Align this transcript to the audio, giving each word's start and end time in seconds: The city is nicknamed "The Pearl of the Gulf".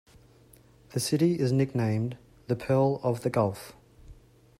The 0.93 0.99
city 0.99 1.37
is 1.39 1.51
nicknamed 1.51 2.17
"The 2.47 2.55
Pearl 2.55 2.99
of 3.03 3.21
the 3.21 3.29
Gulf". 3.29 3.75